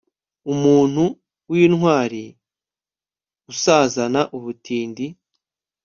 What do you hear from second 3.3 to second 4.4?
usazana